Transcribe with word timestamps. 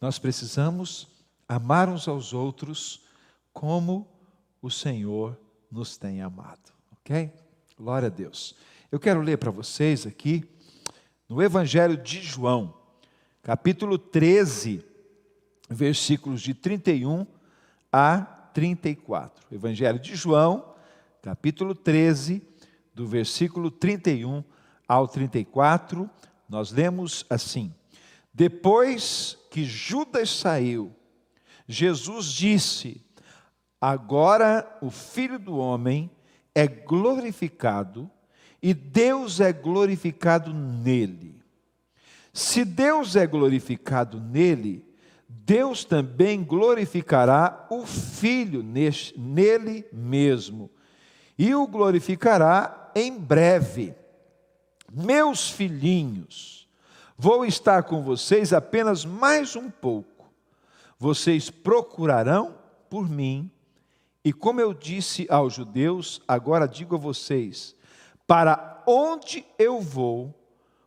Nós 0.00 0.18
precisamos 0.18 1.08
amar 1.48 1.88
uns 1.88 2.06
aos 2.06 2.34
outros 2.34 3.00
como 3.52 4.06
o 4.60 4.70
Senhor 4.70 5.38
nos 5.70 5.96
tem 5.96 6.20
amado, 6.20 6.72
ok? 6.92 7.32
Glória 7.78 8.06
a 8.06 8.10
Deus. 8.10 8.54
Eu 8.92 9.00
quero 9.00 9.22
ler 9.22 9.38
para 9.38 9.50
vocês 9.50 10.06
aqui 10.06 10.44
no 11.26 11.42
Evangelho 11.42 11.96
de 11.96 12.20
João, 12.20 12.74
capítulo 13.42 13.96
13, 13.96 14.84
versículos 15.70 16.42
de 16.42 16.52
31 16.52 17.26
a 17.90 18.20
34. 18.52 19.46
Evangelho 19.50 19.98
de 19.98 20.14
João, 20.14 20.74
capítulo 21.22 21.74
13, 21.74 22.42
do 22.94 23.06
versículo 23.06 23.70
31 23.70 24.44
ao 24.86 25.08
34, 25.08 26.08
nós 26.48 26.70
lemos 26.70 27.24
assim: 27.30 27.74
Depois 28.32 29.38
que 29.56 29.64
Judas 29.64 30.28
saiu, 30.28 30.94
Jesus 31.66 32.26
disse: 32.26 33.02
Agora 33.80 34.78
o 34.82 34.90
Filho 34.90 35.38
do 35.38 35.56
Homem 35.56 36.10
é 36.54 36.66
glorificado 36.66 38.10
e 38.62 38.74
Deus 38.74 39.40
é 39.40 39.54
glorificado 39.54 40.52
nele. 40.52 41.40
Se 42.34 42.66
Deus 42.66 43.16
é 43.16 43.26
glorificado 43.26 44.20
nele, 44.20 44.84
Deus 45.26 45.86
também 45.86 46.44
glorificará 46.44 47.66
o 47.70 47.86
Filho 47.86 48.62
nele 48.62 49.86
mesmo, 49.90 50.70
e 51.38 51.54
o 51.54 51.66
glorificará 51.66 52.92
em 52.94 53.18
breve. 53.18 53.94
Meus 54.92 55.50
filhinhos, 55.50 56.65
vou 57.16 57.44
estar 57.44 57.82
com 57.84 58.02
vocês 58.02 58.52
apenas 58.52 59.04
mais 59.04 59.56
um 59.56 59.70
pouco. 59.70 60.30
Vocês 60.98 61.50
procurarão 61.50 62.58
por 62.88 63.08
mim, 63.08 63.50
e 64.24 64.32
como 64.32 64.60
eu 64.60 64.72
disse 64.72 65.26
aos 65.30 65.54
judeus, 65.54 66.20
agora 66.26 66.66
digo 66.66 66.94
a 66.94 66.98
vocês: 66.98 67.76
para 68.26 68.82
onde 68.86 69.44
eu 69.58 69.80
vou, 69.80 70.34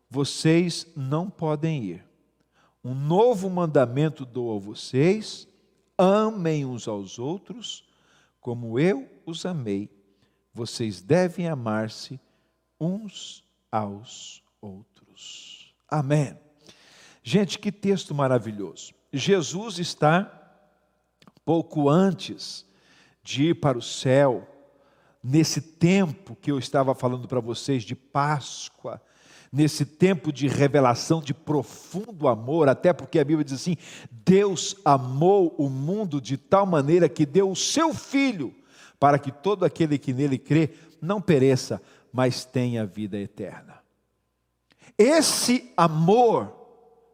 vocês 0.09 0.87
não 0.95 1.29
podem 1.29 1.83
ir. 1.83 2.05
Um 2.83 2.95
novo 2.95 3.49
mandamento 3.49 4.25
dou 4.25 4.55
a 4.55 4.59
vocês: 4.59 5.47
amem 5.97 6.65
uns 6.65 6.87
aos 6.87 7.19
outros, 7.19 7.87
como 8.41 8.79
eu 8.79 9.07
os 9.25 9.45
amei. 9.45 9.89
Vocês 10.53 11.01
devem 11.01 11.47
amar-se 11.47 12.19
uns 12.79 13.43
aos 13.71 14.43
outros. 14.59 15.68
Amém. 15.89 16.37
Gente, 17.23 17.59
que 17.59 17.71
texto 17.71 18.13
maravilhoso. 18.15 18.93
Jesus 19.11 19.79
está 19.79 20.31
pouco 21.43 21.89
antes 21.89 22.65
de 23.23 23.49
ir 23.49 23.55
para 23.55 23.77
o 23.77 23.81
céu 23.81 24.47
nesse 25.23 25.61
tempo 25.61 26.35
que 26.35 26.51
eu 26.51 26.57
estava 26.57 26.95
falando 26.95 27.27
para 27.27 27.39
vocês 27.39 27.83
de 27.83 27.95
Páscoa, 27.95 29.01
nesse 29.51 29.85
tempo 29.85 30.31
de 30.31 30.47
revelação 30.47 31.21
de 31.21 31.33
profundo 31.33 32.27
amor, 32.27 32.69
até 32.69 32.93
porque 32.93 33.19
a 33.19 33.25
Bíblia 33.25 33.43
diz 33.43 33.55
assim: 33.55 33.77
Deus 34.11 34.75
amou 34.85 35.55
o 35.57 35.69
mundo 35.69 36.21
de 36.21 36.37
tal 36.37 36.65
maneira 36.65 37.09
que 37.09 37.25
deu 37.25 37.49
o 37.51 37.55
seu 37.55 37.93
filho, 37.93 38.53
para 38.99 39.19
que 39.19 39.31
todo 39.31 39.65
aquele 39.65 39.97
que 39.97 40.13
nele 40.13 40.37
crê 40.37 40.71
não 41.01 41.21
pereça, 41.21 41.81
mas 42.11 42.45
tenha 42.45 42.85
vida 42.85 43.17
eterna. 43.17 43.78
Esse 44.99 45.71
amor 45.77 46.53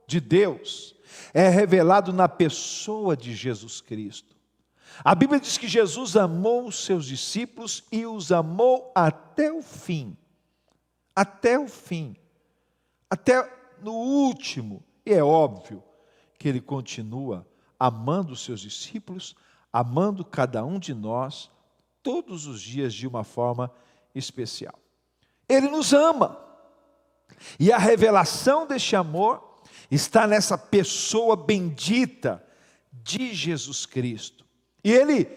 de 0.08 0.20
Deus 0.20 0.96
é 1.32 1.48
revelado 1.50 2.12
na 2.12 2.28
pessoa 2.28 3.16
de 3.16 3.36
Jesus 3.36 3.80
Cristo. 3.80 4.36
A 5.04 5.14
Bíblia 5.14 5.40
diz 5.40 5.56
que 5.60 5.68
Jesus 5.68 6.16
amou 6.16 6.66
os 6.68 6.84
seus 6.84 7.06
discípulos 7.06 7.84
e 7.92 8.04
os 8.08 8.32
amou 8.32 8.92
até 8.96 9.52
o 9.54 9.62
fim. 9.62 10.18
Até 11.16 11.60
o 11.60 11.68
fim. 11.68 12.16
Até 13.08 13.48
no 13.84 13.94
último. 13.94 14.84
E 15.06 15.14
é 15.14 15.24
óbvio 15.24 15.84
que 16.40 16.50
ele 16.50 16.62
continua 16.62 17.48
amando 17.80 18.34
os 18.34 18.44
seus 18.44 18.62
discípulos, 18.62 19.36
amando 19.72 20.26
cada 20.26 20.66
um 20.66 20.80
de 20.80 20.94
nós, 20.94 21.52
todos 22.02 22.48
os 22.48 22.62
dias 22.62 22.96
de 22.96 23.06
uma 23.06 23.24
forma 23.24 23.72
especial. 24.16 24.80
Ele 25.48 25.68
nos 25.68 25.94
ama. 25.94 26.45
E 27.60 27.72
a 27.72 27.78
revelação 27.78 28.68
deste 28.68 28.96
amor 28.96 29.62
está 29.90 30.28
nessa 30.28 30.58
pessoa 30.58 31.36
bendita 31.36 32.44
de 32.92 33.34
Jesus 33.34 33.86
Cristo. 33.86 34.46
E 34.84 34.92
ele, 34.92 35.28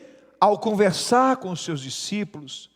ao 0.40 0.58
conversar 0.58 1.36
com 1.36 1.50
os 1.50 1.62
seus 1.62 1.80
discípulos, 1.80 2.70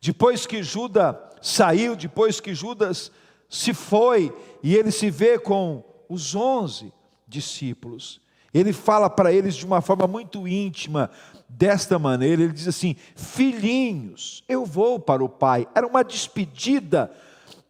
depois 0.00 0.46
que 0.46 0.62
Judas 0.62 1.16
saiu, 1.42 1.96
depois 1.96 2.40
que 2.40 2.54
Judas 2.54 3.10
se 3.48 3.72
foi, 3.72 4.34
e 4.62 4.74
ele 4.74 4.90
se 4.90 5.10
vê 5.10 5.38
com 5.38 5.84
os 6.08 6.34
onze 6.34 6.92
discípulos, 7.26 8.20
ele 8.52 8.72
fala 8.72 9.10
para 9.10 9.32
eles 9.32 9.54
de 9.54 9.66
uma 9.66 9.80
forma 9.80 10.06
muito 10.06 10.48
íntima, 10.48 11.10
desta 11.48 11.98
maneira: 11.98 12.42
ele 12.42 12.52
diz 12.52 12.68
assim, 12.68 12.96
filhinhos, 13.16 14.44
eu 14.48 14.64
vou 14.64 14.98
para 14.98 15.24
o 15.24 15.28
Pai. 15.28 15.66
Era 15.74 15.86
uma 15.86 16.02
despedida 16.02 17.10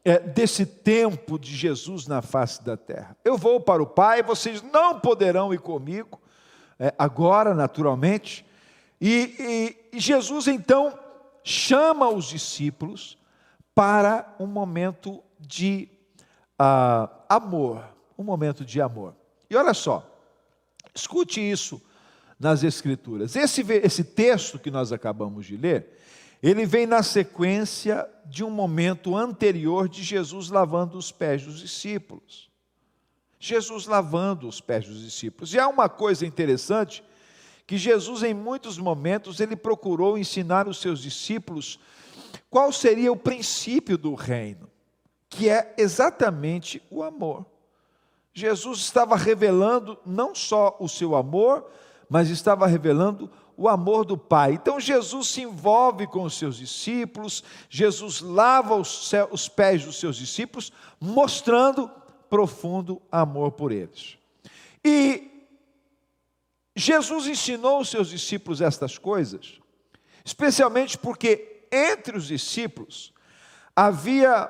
é, 0.08 0.18
desse 0.18 0.64
tempo 0.64 1.38
de 1.38 1.54
Jesus 1.54 2.06
na 2.06 2.22
face 2.22 2.64
da 2.64 2.78
terra. 2.78 3.14
Eu 3.22 3.36
vou 3.36 3.60
para 3.60 3.82
o 3.82 3.86
Pai, 3.86 4.22
vocês 4.22 4.62
não 4.62 4.98
poderão 4.98 5.52
ir 5.52 5.58
comigo, 5.58 6.18
é, 6.78 6.94
agora, 6.98 7.54
naturalmente, 7.54 8.42
e, 8.98 9.76
e, 9.92 9.96
e 9.98 10.00
Jesus 10.00 10.48
então 10.48 10.98
chama 11.44 12.08
os 12.08 12.24
discípulos 12.24 13.18
para 13.74 14.34
um 14.40 14.46
momento 14.46 15.22
de 15.38 15.90
uh, 16.58 17.08
amor, 17.28 17.84
um 18.16 18.24
momento 18.24 18.64
de 18.64 18.80
amor. 18.80 19.14
E 19.50 19.56
olha 19.56 19.74
só, 19.74 20.02
escute 20.94 21.38
isso 21.38 21.82
nas 22.40 22.64
Escrituras. 22.64 23.36
Esse, 23.36 23.60
esse 23.60 24.02
texto 24.02 24.58
que 24.58 24.70
nós 24.70 24.90
acabamos 24.90 25.44
de 25.44 25.56
ler, 25.56 25.97
ele 26.42 26.64
vem 26.64 26.86
na 26.86 27.02
sequência 27.02 28.08
de 28.24 28.44
um 28.44 28.50
momento 28.50 29.16
anterior 29.16 29.88
de 29.88 30.02
Jesus 30.02 30.50
lavando 30.50 30.96
os 30.96 31.10
pés 31.10 31.42
dos 31.42 31.60
discípulos. 31.60 32.48
Jesus 33.40 33.86
lavando 33.86 34.48
os 34.48 34.60
pés 34.60 34.86
dos 34.86 35.02
discípulos. 35.02 35.54
E 35.54 35.58
há 35.58 35.68
uma 35.68 35.88
coisa 35.88 36.26
interessante 36.26 37.02
que 37.66 37.76
Jesus 37.76 38.22
em 38.22 38.34
muitos 38.34 38.78
momentos 38.78 39.40
ele 39.40 39.54
procurou 39.54 40.16
ensinar 40.16 40.66
os 40.66 40.80
seus 40.80 41.00
discípulos 41.00 41.78
qual 42.50 42.72
seria 42.72 43.12
o 43.12 43.16
princípio 43.16 43.98
do 43.98 44.14
reino, 44.14 44.70
que 45.28 45.48
é 45.48 45.74
exatamente 45.76 46.82
o 46.90 47.02
amor. 47.02 47.44
Jesus 48.32 48.78
estava 48.80 49.16
revelando 49.16 49.98
não 50.06 50.34
só 50.34 50.76
o 50.80 50.88
seu 50.88 51.14
amor, 51.14 51.70
mas 52.08 52.30
estava 52.30 52.66
revelando 52.66 53.30
o 53.58 53.68
amor 53.68 54.04
do 54.04 54.16
Pai. 54.16 54.52
Então 54.52 54.78
Jesus 54.78 55.26
se 55.26 55.42
envolve 55.42 56.06
com 56.06 56.22
os 56.22 56.38
seus 56.38 56.56
discípulos, 56.56 57.42
Jesus 57.68 58.20
lava 58.20 58.76
os, 58.76 59.10
os 59.32 59.48
pés 59.48 59.84
dos 59.84 59.98
seus 59.98 60.16
discípulos, 60.16 60.72
mostrando 61.00 61.90
profundo 62.30 63.02
amor 63.10 63.50
por 63.50 63.72
eles. 63.72 64.16
E 64.84 65.46
Jesus 66.76 67.26
ensinou 67.26 67.80
os 67.80 67.90
seus 67.90 68.08
discípulos 68.08 68.60
estas 68.60 68.96
coisas, 68.96 69.58
especialmente 70.24 70.96
porque 70.96 71.66
entre 71.72 72.16
os 72.16 72.28
discípulos 72.28 73.12
havia 73.74 74.48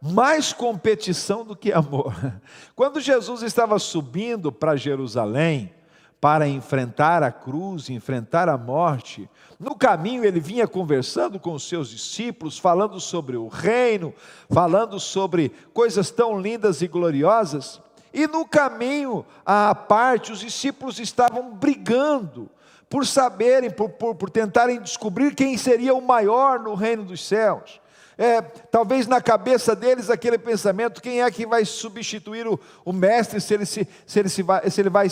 mais 0.00 0.52
competição 0.52 1.44
do 1.44 1.56
que 1.56 1.72
amor. 1.72 2.14
Quando 2.76 3.00
Jesus 3.00 3.42
estava 3.42 3.80
subindo 3.80 4.52
para 4.52 4.76
Jerusalém, 4.76 5.74
para 6.20 6.48
enfrentar 6.48 7.22
a 7.22 7.30
cruz, 7.30 7.88
enfrentar 7.88 8.48
a 8.48 8.58
morte. 8.58 9.28
No 9.58 9.74
caminho 9.74 10.24
ele 10.24 10.40
vinha 10.40 10.66
conversando 10.66 11.38
com 11.38 11.52
os 11.52 11.68
seus 11.68 11.90
discípulos, 11.90 12.58
falando 12.58 13.00
sobre 13.00 13.36
o 13.36 13.48
reino, 13.48 14.12
falando 14.50 14.98
sobre 14.98 15.52
coisas 15.72 16.10
tão 16.10 16.40
lindas 16.40 16.82
e 16.82 16.88
gloriosas. 16.88 17.80
E 18.12 18.26
no 18.26 18.46
caminho, 18.46 19.24
à 19.44 19.74
parte, 19.74 20.32
os 20.32 20.40
discípulos 20.40 20.98
estavam 20.98 21.54
brigando 21.54 22.50
por 22.88 23.06
saberem, 23.06 23.70
por, 23.70 23.90
por, 23.90 24.14
por 24.14 24.30
tentarem 24.30 24.80
descobrir 24.80 25.34
quem 25.34 25.56
seria 25.58 25.94
o 25.94 26.00
maior 26.00 26.58
no 26.58 26.74
reino 26.74 27.04
dos 27.04 27.24
céus. 27.24 27.80
É, 28.20 28.42
talvez 28.42 29.06
na 29.06 29.20
cabeça 29.20 29.76
deles 29.76 30.10
aquele 30.10 30.36
pensamento: 30.36 31.00
quem 31.00 31.22
é 31.22 31.30
que 31.30 31.46
vai 31.46 31.64
substituir 31.64 32.48
o, 32.48 32.58
o 32.84 32.92
mestre 32.92 33.40
se 33.40 33.54
ele, 33.54 33.64
se, 33.64 33.86
se, 34.04 34.18
ele 34.18 34.28
se, 34.28 34.42
vai, 34.42 34.68
se 34.68 34.80
ele 34.80 34.90
vai 34.90 35.06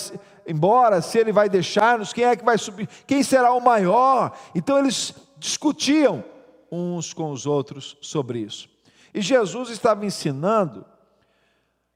embora, 0.44 1.00
se 1.00 1.17
ele 1.17 1.31
vai 1.31 1.49
deixar-nos, 1.49 2.12
quem 2.12 2.25
é 2.25 2.35
que 2.35 2.44
vai 2.44 2.58
subir, 2.58 2.88
quem 3.06 3.23
será 3.23 3.53
o 3.53 3.61
maior? 3.61 4.37
Então 4.56 4.76
eles 4.76 5.14
discutiam 5.38 6.25
uns 6.70 7.14
com 7.14 7.31
os 7.31 7.47
outros 7.47 7.97
sobre 8.03 8.41
isso. 8.41 8.69
E 9.14 9.20
Jesus 9.20 9.70
estava 9.70 10.05
ensinando 10.05 10.85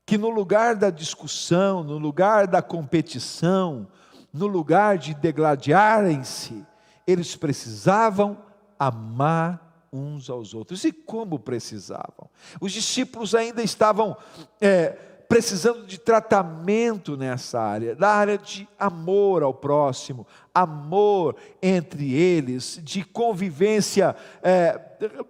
que 0.07 0.17
no 0.17 0.31
lugar 0.31 0.77
da 0.77 0.91
discussão, 0.91 1.83
no 1.83 1.99
lugar 1.99 2.47
da 2.47 2.63
competição, 2.63 3.89
no 4.33 4.47
lugar 4.47 4.97
de 4.97 5.13
degladiarem-se, 5.13 6.65
eles 7.05 7.35
precisavam 7.35 8.39
amar 8.79 9.70
uns 9.93 10.31
aos 10.31 10.55
outros. 10.55 10.85
E 10.85 10.93
como 10.93 11.39
precisavam? 11.39 12.29
Os 12.61 12.73
discípulos 12.73 13.35
ainda 13.35 13.63
estavam 13.63 14.17
é, 14.61 14.97
precisando 15.31 15.87
de 15.87 15.97
tratamento 15.97 17.17
nessa 17.17 17.61
área, 17.61 17.95
da 17.95 18.09
área 18.09 18.37
de 18.37 18.69
amor 18.77 19.45
ao 19.45 19.55
próximo, 19.55 20.27
amor 20.53 21.37
entre 21.63 22.13
eles, 22.13 22.81
de 22.83 23.05
convivência, 23.05 24.17
é, 24.43 24.81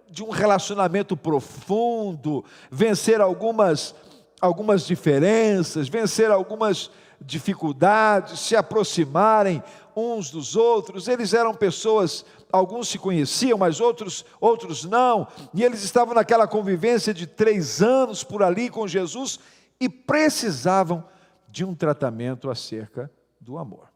de 0.09 0.23
um 0.23 0.31
relacionamento 0.31 1.15
profundo, 1.15 2.43
vencer 2.71 3.21
algumas, 3.21 3.93
algumas 4.41 4.87
diferenças, 4.87 5.87
vencer 5.87 6.31
algumas 6.31 6.89
dificuldades, 7.21 8.39
se 8.39 8.55
aproximarem 8.55 9.63
uns 9.95 10.31
dos 10.31 10.55
outros. 10.55 11.07
Eles 11.07 11.33
eram 11.33 11.53
pessoas, 11.53 12.25
alguns 12.51 12.87
se 12.87 12.97
conheciam, 12.97 13.57
mas 13.57 13.79
outros, 13.79 14.25
outros 14.39 14.83
não. 14.83 15.27
E 15.53 15.63
eles 15.63 15.83
estavam 15.83 16.15
naquela 16.15 16.47
convivência 16.47 17.13
de 17.13 17.27
três 17.27 17.81
anos 17.81 18.23
por 18.23 18.41
ali 18.41 18.69
com 18.69 18.87
Jesus 18.87 19.39
e 19.79 19.87
precisavam 19.87 21.03
de 21.47 21.63
um 21.63 21.75
tratamento 21.75 22.49
acerca 22.49 23.11
do 23.39 23.57
amor. 23.57 23.89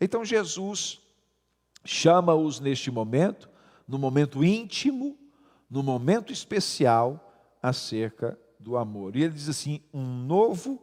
Então 0.00 0.24
Jesus 0.24 1.00
chama-os 1.84 2.60
neste 2.60 2.90
momento, 2.90 3.48
no 3.86 3.98
momento 3.98 4.44
íntimo, 4.44 5.16
no 5.70 5.82
momento 5.82 6.32
especial, 6.32 7.32
acerca 7.62 8.38
do 8.58 8.76
amor. 8.76 9.16
E 9.16 9.22
ele 9.22 9.34
diz 9.34 9.48
assim: 9.48 9.80
um 9.92 10.02
novo 10.02 10.80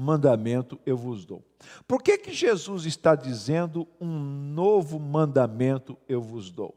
mandamento 0.00 0.80
eu 0.86 0.96
vos 0.96 1.24
dou. 1.24 1.44
Por 1.86 2.02
que, 2.02 2.16
que 2.18 2.32
Jesus 2.32 2.86
está 2.86 3.14
dizendo 3.14 3.86
um 4.00 4.18
novo 4.18 4.98
mandamento 4.98 5.96
eu 6.08 6.22
vos 6.22 6.50
dou? 6.50 6.74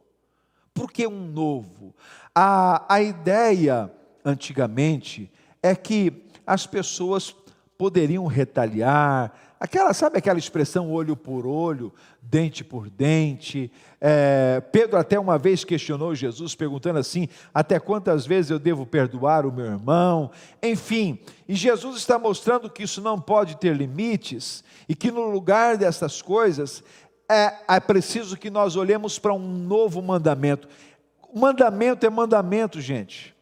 Por 0.73 0.91
que 0.91 1.07
um 1.07 1.27
novo? 1.27 1.95
A, 2.35 2.93
a 2.93 3.01
ideia, 3.01 3.91
antigamente, 4.25 5.31
é 5.61 5.75
que 5.75 6.25
as 6.45 6.67
pessoas 6.67 7.33
poderiam 7.77 8.25
retaliar, 8.25 9.52
aquela, 9.63 9.93
sabe 9.93 10.17
aquela 10.17 10.37
expressão 10.37 10.91
olho 10.91 11.15
por 11.15 11.47
olho, 11.47 11.93
dente 12.21 12.65
por 12.65 12.89
dente? 12.89 13.71
É, 14.01 14.61
Pedro 14.73 14.97
até 14.97 15.17
uma 15.17 15.37
vez 15.37 15.63
questionou 15.63 16.13
Jesus, 16.13 16.53
perguntando 16.53 16.99
assim: 16.99 17.29
até 17.53 17.79
quantas 17.79 18.25
vezes 18.25 18.51
eu 18.51 18.59
devo 18.59 18.85
perdoar 18.85 19.45
o 19.45 19.53
meu 19.53 19.65
irmão? 19.65 20.29
Enfim, 20.61 21.17
e 21.47 21.55
Jesus 21.55 21.95
está 21.95 22.19
mostrando 22.19 22.69
que 22.69 22.83
isso 22.83 23.01
não 23.01 23.19
pode 23.19 23.55
ter 23.55 23.73
limites 23.73 24.65
e 24.89 24.93
que 24.93 25.09
no 25.09 25.31
lugar 25.31 25.77
dessas 25.77 26.21
coisas 26.21 26.83
é, 27.31 27.53
é 27.65 27.79
preciso 27.79 28.35
que 28.35 28.49
nós 28.49 28.75
olhemos 28.75 29.17
para 29.17 29.33
um 29.33 29.39
novo 29.39 30.01
mandamento. 30.01 30.67
Mandamento 31.33 32.05
é 32.05 32.09
mandamento, 32.09 32.81
gente. 32.81 33.32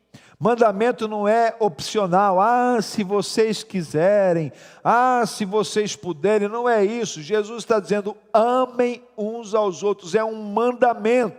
Mandamento 0.44 1.08
não 1.08 1.28
é 1.28 1.56
opcional. 1.60 2.42
Ah, 2.42 2.82
se 2.82 3.04
vocês 3.04 3.62
quiserem. 3.62 4.52
Ah, 4.84 5.24
se 5.28 5.46
vocês 5.46 5.96
puderem. 5.96 6.48
Não 6.48 6.68
é 6.68 6.84
isso. 6.84 7.22
Jesus 7.22 7.60
está 7.60 7.80
dizendo: 7.80 8.18
amem 8.34 9.04
uns 9.16 9.54
aos 9.54 9.84
outros. 9.84 10.16
É 10.16 10.24
um 10.24 10.42
mandamento. 10.42 11.38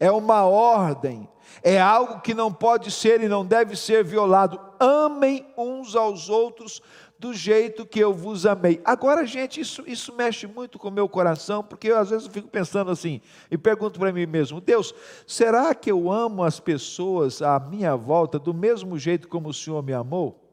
É 0.00 0.10
uma 0.10 0.42
ordem. 0.42 1.28
É 1.62 1.80
algo 1.80 2.20
que 2.20 2.34
não 2.34 2.52
pode 2.52 2.90
ser 2.90 3.20
e 3.20 3.28
não 3.28 3.46
deve 3.46 3.76
ser 3.76 4.02
violado. 4.02 4.60
Amem 4.80 5.46
uns 5.56 5.94
aos 5.94 6.28
outros 6.28 6.82
do 7.18 7.34
jeito 7.34 7.84
que 7.84 7.98
eu 7.98 8.14
vos 8.14 8.46
amei. 8.46 8.80
Agora, 8.84 9.26
gente, 9.26 9.60
isso, 9.60 9.82
isso 9.86 10.14
mexe 10.14 10.46
muito 10.46 10.78
com 10.78 10.88
o 10.88 10.92
meu 10.92 11.08
coração, 11.08 11.64
porque 11.64 11.88
eu, 11.88 11.98
às 11.98 12.10
vezes 12.10 12.28
fico 12.28 12.48
pensando 12.48 12.90
assim, 12.90 13.20
e 13.50 13.58
pergunto 13.58 13.98
para 13.98 14.12
mim 14.12 14.24
mesmo: 14.26 14.60
Deus, 14.60 14.94
será 15.26 15.74
que 15.74 15.90
eu 15.90 16.10
amo 16.10 16.44
as 16.44 16.60
pessoas 16.60 17.42
à 17.42 17.58
minha 17.58 17.96
volta 17.96 18.38
do 18.38 18.54
mesmo 18.54 18.98
jeito 18.98 19.28
como 19.28 19.48
o 19.48 19.54
Senhor 19.54 19.82
me 19.82 19.92
amou? 19.92 20.44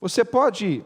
Você 0.00 0.24
pode 0.24 0.84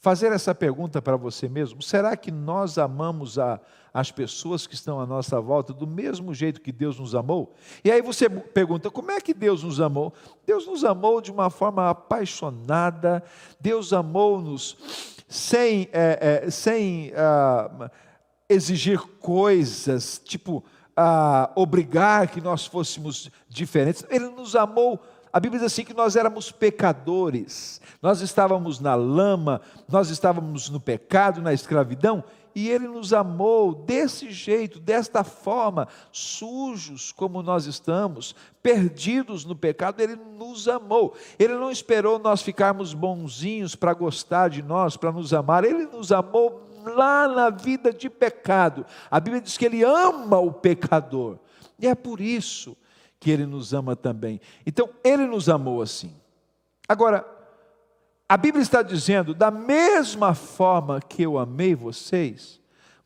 fazer 0.00 0.32
essa 0.32 0.54
pergunta 0.54 1.02
para 1.02 1.16
você 1.16 1.48
mesmo: 1.48 1.82
será 1.82 2.16
que 2.16 2.30
nós 2.30 2.78
amamos 2.78 3.38
a, 3.38 3.60
as 3.92 4.10
pessoas 4.10 4.66
que 4.66 4.74
estão 4.74 5.00
à 5.00 5.06
nossa 5.06 5.40
volta 5.40 5.72
do 5.72 5.86
mesmo 5.86 6.32
jeito 6.32 6.60
que 6.60 6.72
Deus 6.72 6.98
nos 6.98 7.14
amou? 7.14 7.54
E 7.84 7.90
aí 7.90 8.00
você 8.00 8.28
pergunta: 8.28 8.90
como 8.90 9.10
é 9.10 9.20
que 9.20 9.34
Deus 9.34 9.62
nos 9.62 9.80
amou? 9.80 10.12
Deus 10.46 10.66
nos 10.66 10.84
amou 10.84 11.20
de 11.20 11.30
uma 11.30 11.50
forma 11.50 11.90
apaixonada, 11.90 13.22
Deus 13.60 13.92
amou-nos 13.92 14.76
sem, 15.28 15.88
é, 15.92 16.42
é, 16.44 16.50
sem 16.50 17.12
ah, 17.14 17.90
exigir 18.48 18.98
coisas, 19.20 20.20
tipo, 20.24 20.64
ah, 20.96 21.50
obrigar 21.54 22.28
que 22.28 22.40
nós 22.40 22.64
fôssemos 22.64 23.30
diferentes. 23.48 24.04
Ele 24.08 24.28
nos 24.30 24.56
amou 24.56 25.00
a 25.32 25.40
Bíblia 25.40 25.60
diz 25.60 25.72
assim 25.72 25.84
que 25.84 25.94
nós 25.94 26.16
éramos 26.16 26.50
pecadores, 26.50 27.80
nós 28.00 28.20
estávamos 28.20 28.80
na 28.80 28.94
lama, 28.94 29.60
nós 29.88 30.10
estávamos 30.10 30.70
no 30.70 30.80
pecado, 30.80 31.42
na 31.42 31.52
escravidão, 31.52 32.24
e 32.54 32.68
Ele 32.70 32.88
nos 32.88 33.12
amou 33.12 33.72
desse 33.72 34.30
jeito, 34.30 34.80
desta 34.80 35.22
forma, 35.22 35.86
sujos 36.10 37.12
como 37.12 37.42
nós 37.42 37.66
estamos, 37.66 38.34
perdidos 38.62 39.44
no 39.44 39.54
pecado, 39.54 40.00
Ele 40.00 40.16
nos 40.16 40.66
amou. 40.66 41.14
Ele 41.38 41.54
não 41.54 41.70
esperou 41.70 42.18
nós 42.18 42.42
ficarmos 42.42 42.94
bonzinhos 42.94 43.76
para 43.76 43.94
gostar 43.94 44.48
de 44.48 44.62
nós, 44.62 44.96
para 44.96 45.12
nos 45.12 45.32
amar, 45.32 45.62
Ele 45.62 45.86
nos 45.86 46.10
amou 46.10 46.62
lá 46.84 47.28
na 47.28 47.50
vida 47.50 47.92
de 47.92 48.08
pecado. 48.08 48.84
A 49.10 49.20
Bíblia 49.20 49.42
diz 49.42 49.56
que 49.56 49.66
Ele 49.66 49.84
ama 49.84 50.38
o 50.38 50.52
pecador, 50.52 51.38
e 51.78 51.86
é 51.86 51.94
por 51.94 52.20
isso 52.20 52.76
que 53.20 53.30
Ele 53.30 53.46
nos 53.46 53.74
ama 53.74 53.96
também. 53.96 54.40
Então, 54.66 54.88
Ele 55.02 55.26
nos 55.26 55.48
amou 55.48 55.82
assim. 55.82 56.12
Agora, 56.88 57.26
a 58.28 58.36
Bíblia 58.36 58.62
está 58.62 58.82
dizendo: 58.82 59.34
da 59.34 59.50
mesma 59.50 60.34
forma 60.34 61.00
que 61.00 61.22
eu 61.22 61.38
amei 61.38 61.74
vocês, 61.74 62.58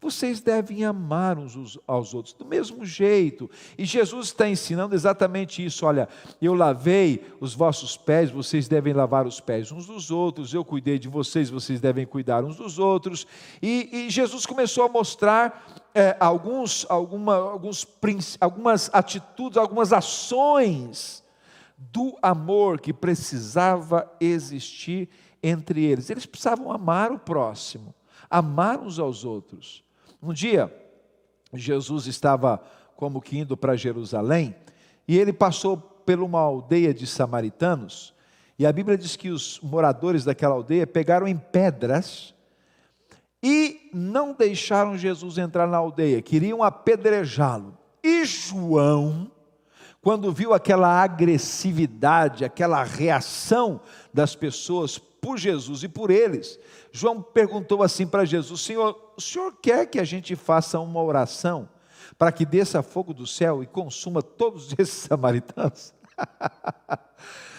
vocês 0.02 0.40
devem 0.40 0.84
amar 0.84 1.38
uns 1.38 1.78
aos 1.86 2.12
outros, 2.12 2.34
do 2.34 2.44
mesmo 2.44 2.84
jeito. 2.84 3.48
E 3.78 3.84
Jesus 3.84 4.26
está 4.26 4.48
ensinando 4.48 4.96
exatamente 4.96 5.64
isso: 5.64 5.86
olha, 5.86 6.08
eu 6.40 6.54
lavei 6.54 7.24
os 7.40 7.54
vossos 7.54 7.96
pés, 7.96 8.28
vocês 8.28 8.66
devem 8.66 8.92
lavar 8.92 9.26
os 9.26 9.38
pés 9.38 9.70
uns 9.70 9.86
dos 9.86 10.10
outros, 10.10 10.52
eu 10.52 10.64
cuidei 10.64 10.98
de 10.98 11.08
vocês, 11.08 11.48
vocês 11.48 11.80
devem 11.80 12.04
cuidar 12.04 12.44
uns 12.44 12.56
dos 12.56 12.80
outros. 12.80 13.26
E, 13.62 13.88
e 13.92 14.10
Jesus 14.10 14.44
começou 14.44 14.84
a 14.84 14.88
mostrar 14.88 15.81
é, 15.94 16.16
alguns, 16.18 16.86
alguma, 16.88 17.36
alguns, 17.36 17.86
algumas 18.40 18.90
atitudes, 18.92 19.58
algumas 19.58 19.92
ações 19.92 21.22
do 21.76 22.16
amor 22.22 22.80
que 22.80 22.92
precisava 22.92 24.10
existir 24.20 25.08
entre 25.42 25.84
eles. 25.84 26.08
Eles 26.08 26.26
precisavam 26.26 26.70
amar 26.70 27.12
o 27.12 27.18
próximo, 27.18 27.94
amar 28.30 28.78
uns 28.78 28.98
aos 28.98 29.24
outros. 29.24 29.84
Um 30.22 30.32
dia, 30.32 30.72
Jesus 31.52 32.06
estava 32.06 32.62
como 32.96 33.20
que 33.20 33.38
indo 33.38 33.56
para 33.56 33.76
Jerusalém 33.76 34.54
e 35.06 35.18
ele 35.18 35.32
passou 35.32 35.76
por 35.76 36.20
uma 36.20 36.40
aldeia 36.40 36.94
de 36.94 37.06
samaritanos. 37.06 38.14
E 38.58 38.64
a 38.64 38.72
Bíblia 38.72 38.96
diz 38.96 39.16
que 39.16 39.30
os 39.30 39.58
moradores 39.60 40.24
daquela 40.24 40.54
aldeia 40.54 40.86
pegaram 40.86 41.26
em 41.26 41.36
pedras 41.36 42.34
e 43.42 43.90
não 43.92 44.32
deixaram 44.32 44.96
Jesus 44.96 45.36
entrar 45.36 45.66
na 45.66 45.78
aldeia, 45.78 46.22
queriam 46.22 46.62
apedrejá-lo. 46.62 47.76
E 48.02 48.24
João, 48.24 49.30
quando 50.00 50.32
viu 50.32 50.54
aquela 50.54 51.02
agressividade, 51.02 52.44
aquela 52.44 52.82
reação 52.84 53.80
das 54.12 54.36
pessoas 54.36 54.98
por 54.98 55.38
Jesus 55.38 55.82
e 55.82 55.88
por 55.88 56.10
eles, 56.10 56.58
João 56.92 57.22
perguntou 57.22 57.82
assim 57.82 58.06
para 58.06 58.24
Jesus: 58.24 58.60
Senhor, 58.60 59.12
o 59.16 59.20
senhor 59.20 59.54
quer 59.60 59.86
que 59.86 59.98
a 59.98 60.04
gente 60.04 60.36
faça 60.36 60.78
uma 60.78 61.02
oração 61.02 61.68
para 62.18 62.32
que 62.32 62.44
desça 62.44 62.82
fogo 62.82 63.14
do 63.14 63.26
céu 63.26 63.62
e 63.62 63.66
consuma 63.66 64.22
todos 64.22 64.72
esses 64.78 64.94
samaritanos? 64.94 65.94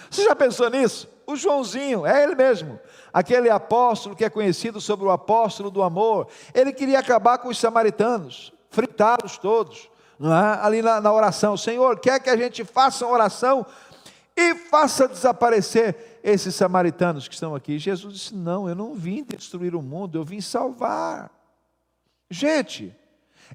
Você 0.09 0.23
já 0.25 0.35
pensou 0.35 0.69
nisso? 0.69 1.09
O 1.25 1.35
Joãozinho, 1.35 2.05
é 2.05 2.23
ele 2.23 2.35
mesmo, 2.35 2.79
aquele 3.11 3.49
apóstolo 3.49 4.15
que 4.15 4.25
é 4.25 4.29
conhecido 4.29 4.81
sobre 4.81 5.05
o 5.05 5.11
apóstolo 5.11 5.71
do 5.71 5.81
amor, 5.81 6.27
ele 6.53 6.73
queria 6.73 6.99
acabar 6.99 7.37
com 7.37 7.47
os 7.47 7.57
samaritanos, 7.57 8.53
fritá-los 8.69 9.37
todos, 9.37 9.89
é? 10.19 10.65
ali 10.65 10.81
na, 10.81 10.99
na 10.99 11.13
oração. 11.13 11.55
Senhor, 11.55 11.99
quer 11.99 12.19
que 12.19 12.29
a 12.29 12.37
gente 12.37 12.63
faça 12.63 13.05
uma 13.05 13.13
oração 13.13 13.65
e 14.35 14.55
faça 14.55 15.07
desaparecer 15.07 16.19
esses 16.23 16.55
samaritanos 16.55 17.27
que 17.27 17.33
estão 17.33 17.55
aqui? 17.55 17.77
Jesus 17.79 18.13
disse: 18.13 18.35
Não, 18.35 18.67
eu 18.67 18.75
não 18.75 18.93
vim 18.93 19.23
destruir 19.23 19.75
o 19.75 19.81
mundo, 19.81 20.17
eu 20.17 20.23
vim 20.23 20.41
salvar. 20.41 21.31
Gente, 22.29 22.95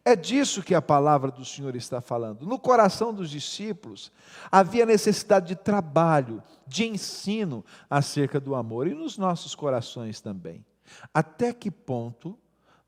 É 0.04 0.14
disso 0.14 0.62
que 0.62 0.74
a 0.74 0.82
palavra 0.82 1.30
do 1.30 1.44
Senhor 1.44 1.74
está 1.76 2.00
falando. 2.00 2.46
No 2.46 2.58
coração 2.58 3.12
dos 3.12 3.30
discípulos 3.30 4.12
havia 4.50 4.86
necessidade 4.86 5.48
de 5.48 5.56
trabalho, 5.56 6.42
de 6.66 6.86
ensino 6.86 7.64
acerca 7.88 8.40
do 8.40 8.54
amor 8.54 8.86
e 8.86 8.94
nos 8.94 9.18
nossos 9.18 9.54
corações 9.54 10.20
também. 10.20 10.64
Até 11.12 11.52
que 11.52 11.70
ponto 11.70 12.38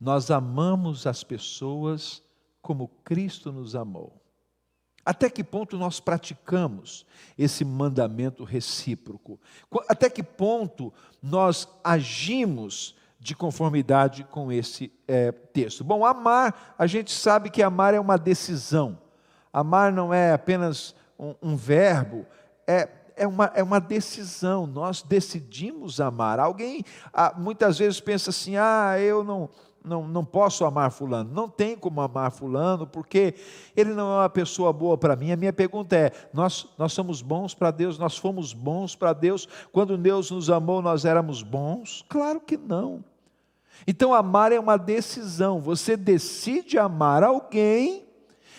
nós 0.00 0.30
amamos 0.30 1.06
as 1.06 1.22
pessoas 1.22 2.22
como 2.62 2.88
Cristo 3.04 3.52
nos 3.52 3.74
amou? 3.74 4.20
Até 5.04 5.30
que 5.30 5.42
ponto 5.42 5.78
nós 5.78 5.98
praticamos 5.98 7.06
esse 7.36 7.64
mandamento 7.64 8.44
recíproco? 8.44 9.40
Até 9.88 10.10
que 10.10 10.22
ponto 10.22 10.92
nós 11.22 11.66
agimos 11.82 12.94
de 13.20 13.36
conformidade 13.36 14.24
com 14.24 14.50
esse 14.50 14.90
é, 15.06 15.30
texto? 15.30 15.84
Bom, 15.84 16.04
amar, 16.04 16.74
a 16.78 16.86
gente 16.86 17.12
sabe 17.12 17.50
que 17.50 17.62
amar 17.62 17.94
é 17.94 18.00
uma 18.00 18.16
decisão. 18.16 18.98
Amar 19.52 19.92
não 19.92 20.12
é 20.12 20.32
apenas 20.32 20.94
um, 21.18 21.34
um 21.42 21.56
verbo, 21.56 22.26
é, 22.66 22.88
é, 23.14 23.26
uma, 23.26 23.52
é 23.54 23.62
uma 23.62 23.78
decisão. 23.78 24.66
Nós 24.66 25.02
decidimos 25.02 26.00
amar. 26.00 26.40
Alguém 26.40 26.82
ah, 27.12 27.34
muitas 27.36 27.78
vezes 27.78 28.00
pensa 28.00 28.30
assim: 28.30 28.56
ah, 28.56 28.96
eu 28.98 29.22
não 29.22 29.50
não, 29.84 30.06
não 30.06 30.24
posso 30.24 30.64
amar 30.64 30.90
Fulano, 30.90 31.32
não 31.32 31.48
tem 31.48 31.76
como 31.76 32.00
amar 32.00 32.30
Fulano, 32.30 32.86
porque 32.86 33.34
ele 33.74 33.94
não 33.94 34.12
é 34.12 34.22
uma 34.22 34.28
pessoa 34.28 34.72
boa 34.72 34.96
para 34.96 35.16
mim. 35.16 35.32
A 35.32 35.36
minha 35.36 35.52
pergunta 35.52 35.96
é: 35.96 36.12
nós, 36.32 36.68
nós 36.76 36.92
somos 36.92 37.22
bons 37.22 37.54
para 37.54 37.70
Deus, 37.70 37.98
nós 37.98 38.16
fomos 38.16 38.52
bons 38.52 38.94
para 38.94 39.12
Deus, 39.12 39.48
quando 39.72 39.96
Deus 39.96 40.30
nos 40.30 40.50
amou, 40.50 40.82
nós 40.82 41.04
éramos 41.04 41.42
bons? 41.42 42.04
Claro 42.08 42.40
que 42.40 42.56
não. 42.56 43.02
Então, 43.86 44.14
amar 44.14 44.52
é 44.52 44.60
uma 44.60 44.76
decisão, 44.76 45.60
você 45.60 45.96
decide 45.96 46.78
amar 46.78 47.22
alguém. 47.22 48.06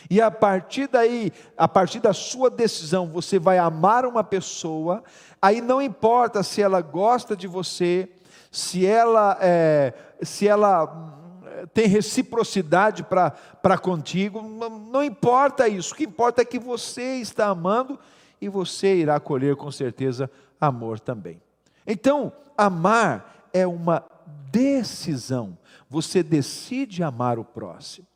E 0.09 0.19
a 0.19 0.29
partir 0.29 0.87
daí, 0.87 1.31
a 1.55 1.67
partir 1.67 1.99
da 1.99 2.11
sua 2.11 2.49
decisão, 2.49 3.07
você 3.07 3.39
vai 3.39 3.57
amar 3.57 4.05
uma 4.05 4.23
pessoa, 4.23 5.03
aí 5.41 5.61
não 5.61 5.81
importa 5.81 6.43
se 6.43 6.61
ela 6.61 6.81
gosta 6.81 7.35
de 7.35 7.47
você, 7.47 8.09
se 8.51 8.85
ela, 8.85 9.37
é, 9.39 9.93
se 10.21 10.47
ela 10.47 10.83
hum, 10.83 11.65
tem 11.73 11.87
reciprocidade 11.87 13.03
para 13.03 13.77
contigo, 13.77 14.41
não 14.41 15.01
importa 15.01 15.67
isso, 15.67 15.93
o 15.93 15.95
que 15.95 16.03
importa 16.03 16.41
é 16.41 16.45
que 16.45 16.59
você 16.59 17.15
está 17.17 17.47
amando 17.47 17.97
e 18.41 18.49
você 18.49 18.95
irá 18.95 19.19
colher 19.19 19.55
com 19.55 19.71
certeza 19.71 20.29
amor 20.59 20.99
também. 20.99 21.41
Então, 21.87 22.33
amar 22.57 23.49
é 23.53 23.65
uma 23.65 24.03
decisão, 24.51 25.57
você 25.89 26.23
decide 26.23 27.03
amar 27.03 27.39
o 27.39 27.45
próximo, 27.45 28.07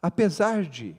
apesar 0.00 0.64
de, 0.64 0.96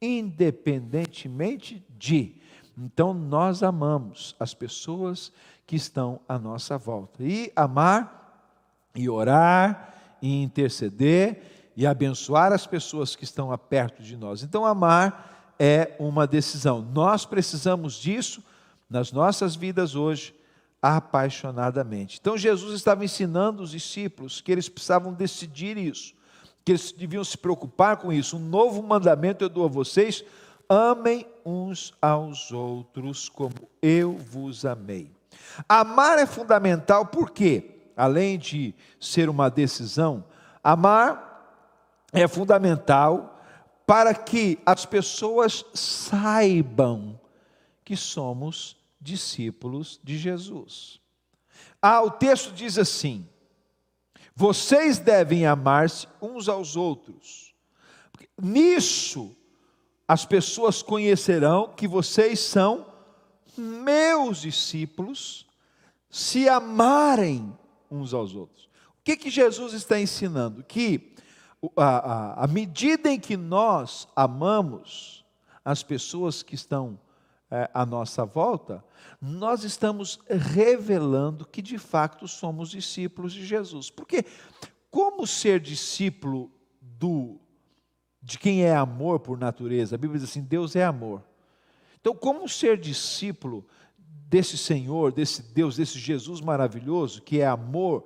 independentemente 0.00 1.84
de, 1.90 2.36
então 2.76 3.12
nós 3.12 3.62
amamos 3.62 4.36
as 4.38 4.54
pessoas 4.54 5.32
que 5.66 5.76
estão 5.76 6.20
à 6.28 6.38
nossa 6.38 6.78
volta. 6.78 7.22
E 7.22 7.52
amar, 7.54 8.54
e 8.94 9.08
orar, 9.08 9.94
e 10.22 10.42
interceder, 10.42 11.42
e 11.76 11.86
abençoar 11.86 12.52
as 12.52 12.66
pessoas 12.66 13.14
que 13.14 13.24
estão 13.24 13.56
perto 13.58 14.02
de 14.02 14.16
nós. 14.16 14.42
Então, 14.42 14.64
amar 14.64 15.54
é 15.58 15.94
uma 15.98 16.26
decisão. 16.26 16.80
Nós 16.80 17.26
precisamos 17.26 17.94
disso 17.94 18.42
nas 18.88 19.12
nossas 19.12 19.54
vidas 19.54 19.94
hoje, 19.94 20.34
apaixonadamente. 20.80 22.18
Então, 22.20 22.36
Jesus 22.36 22.74
estava 22.74 23.04
ensinando 23.04 23.62
os 23.62 23.70
discípulos 23.70 24.40
que 24.40 24.52
eles 24.52 24.68
precisavam 24.68 25.12
decidir 25.12 25.76
isso, 25.76 26.14
que 26.64 26.72
eles 26.72 26.92
deviam 26.92 27.24
se 27.24 27.36
preocupar 27.36 27.96
com 27.96 28.12
isso. 28.12 28.36
Um 28.36 28.40
novo 28.40 28.82
mandamento 28.82 29.44
eu 29.44 29.48
dou 29.48 29.64
a 29.64 29.68
vocês: 29.68 30.24
amem 30.68 31.26
uns 31.44 31.92
aos 32.00 32.52
outros 32.52 33.28
como 33.28 33.54
eu 33.82 34.16
vos 34.16 34.64
amei. 34.64 35.10
Amar 35.68 36.18
é 36.18 36.26
fundamental 36.26 37.06
porque, 37.06 37.70
além 37.96 38.38
de 38.38 38.74
ser 39.00 39.28
uma 39.28 39.48
decisão, 39.48 40.24
amar 40.62 41.26
é 42.12 42.26
fundamental 42.28 43.40
para 43.86 44.14
que 44.14 44.58
as 44.66 44.84
pessoas 44.84 45.64
saibam 45.72 47.18
que 47.84 47.96
somos 47.96 48.77
discípulos 49.00 50.00
de 50.02 50.18
Jesus. 50.18 51.00
Ah, 51.80 52.02
o 52.02 52.10
texto 52.10 52.52
diz 52.52 52.78
assim: 52.78 53.28
vocês 54.34 55.00
devem 55.00 55.46
amar-se 55.46 56.06
uns 56.22 56.48
aos 56.48 56.76
outros. 56.76 57.52
Nisso 58.40 59.34
as 60.06 60.24
pessoas 60.24 60.80
conhecerão 60.80 61.74
que 61.76 61.88
vocês 61.88 62.38
são 62.38 62.86
meus 63.56 64.40
discípulos 64.40 65.44
se 66.08 66.48
amarem 66.48 67.52
uns 67.90 68.14
aos 68.14 68.34
outros. 68.34 68.66
O 69.00 69.02
que, 69.02 69.16
que 69.16 69.28
Jesus 69.28 69.72
está 69.72 70.00
ensinando? 70.00 70.62
Que 70.62 71.14
a 71.76 72.46
medida 72.48 73.10
em 73.10 73.18
que 73.18 73.36
nós 73.36 74.06
amamos 74.14 75.24
as 75.64 75.82
pessoas 75.82 76.44
que 76.44 76.54
estão 76.54 76.98
é, 77.50 77.70
à 77.72 77.86
nossa 77.86 78.24
volta, 78.24 78.84
nós 79.20 79.64
estamos 79.64 80.20
revelando 80.28 81.46
que 81.46 81.62
de 81.62 81.78
fato 81.78 82.28
somos 82.28 82.70
discípulos 82.70 83.32
de 83.32 83.44
Jesus. 83.44 83.90
Porque 83.90 84.24
como 84.90 85.26
ser 85.26 85.60
discípulo 85.60 86.50
do 86.80 87.40
de 88.20 88.38
quem 88.38 88.64
é 88.64 88.74
amor 88.74 89.20
por 89.20 89.38
natureza? 89.38 89.94
A 89.94 89.98
Bíblia 89.98 90.20
diz 90.20 90.28
assim: 90.28 90.42
Deus 90.42 90.76
é 90.76 90.84
amor. 90.84 91.22
Então, 92.00 92.14
como 92.14 92.48
ser 92.48 92.78
discípulo 92.78 93.66
desse 93.96 94.58
Senhor, 94.58 95.12
desse 95.12 95.42
Deus, 95.42 95.76
desse 95.76 95.98
Jesus 95.98 96.40
maravilhoso, 96.40 97.22
que 97.22 97.40
é 97.40 97.46
amor 97.46 98.04